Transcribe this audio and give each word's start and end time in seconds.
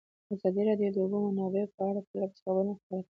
ازادي 0.33 0.61
راډیو 0.69 0.89
د 0.93 0.95
د 0.95 0.97
اوبو 1.03 1.17
منابع 1.27 1.63
په 1.75 1.81
اړه 1.89 2.01
پرله 2.07 2.27
پسې 2.31 2.41
خبرونه 2.45 2.73
خپاره 2.79 3.01
کړي. 3.05 3.09